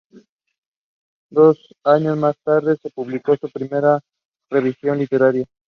[1.29, 3.99] Dos años más tarde se publicó su primera
[4.49, 5.45] revisión literaria.